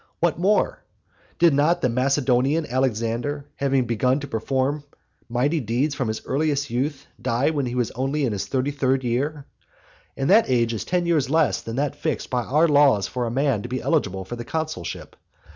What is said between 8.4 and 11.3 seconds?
thirty third year? And that age is ten years